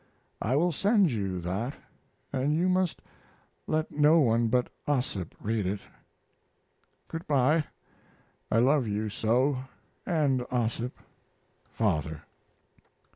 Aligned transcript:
I 0.41 0.55
will 0.55 0.71
send 0.71 1.11
you 1.11 1.39
that 1.41 1.75
& 2.09 2.33
you 2.33 2.67
must 2.67 3.03
let 3.67 3.91
no 3.91 4.19
one 4.19 4.47
but 4.47 4.69
Ossip 4.87 5.35
read 5.39 5.67
it. 5.67 5.81
Good 7.07 7.27
by. 7.27 7.65
I 8.49 8.57
love 8.57 8.87
you 8.87 9.09
so! 9.09 9.59
And 10.03 10.43
Ossip. 10.49 10.97
FATHER. 11.65 12.23